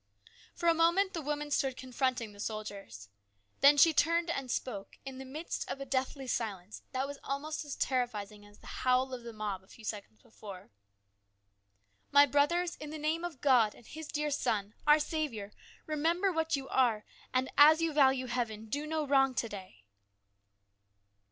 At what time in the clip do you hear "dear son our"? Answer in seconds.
14.07-14.97